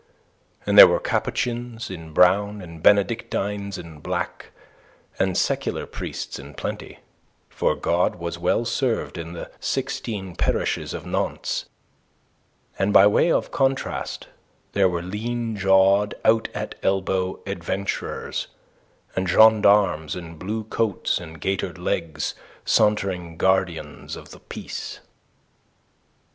And 0.65 0.79
there 0.79 0.87
were 0.87 0.99
Capuchins 0.99 1.91
in 1.91 2.11
brown 2.11 2.59
and 2.59 2.81
Benedictines 2.81 3.77
in 3.77 3.99
black, 3.99 4.47
and 5.19 5.37
secular 5.37 5.85
priests 5.85 6.39
in 6.39 6.55
plenty 6.55 6.97
for 7.49 7.75
God 7.75 8.15
was 8.15 8.39
well 8.39 8.65
served 8.65 9.15
in 9.19 9.33
the 9.33 9.51
sixteen 9.59 10.35
parishes 10.35 10.95
of 10.95 11.05
Nantes 11.05 11.65
and 12.79 12.91
by 12.91 13.05
way 13.05 13.31
of 13.31 13.51
contrast 13.51 14.27
there 14.71 14.89
were 14.89 15.03
lean 15.03 15.55
jawed, 15.55 16.15
out 16.25 16.47
at 16.51 16.73
elbow 16.81 17.39
adventurers, 17.45 18.47
and 19.15 19.29
gendarmes 19.29 20.15
in 20.15 20.33
blue 20.35 20.63
coats 20.63 21.19
and 21.19 21.39
gaitered 21.39 21.77
legs, 21.77 22.33
sauntering 22.65 23.37
guardians 23.37 24.15
of 24.15 24.31
the 24.31 24.39
peace. 24.39 24.99